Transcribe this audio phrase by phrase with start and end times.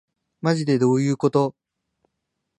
[0.41, 1.55] まじでどういうこと